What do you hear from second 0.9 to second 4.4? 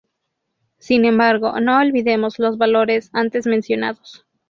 embargo, no olvidemos los valores antes mencionados.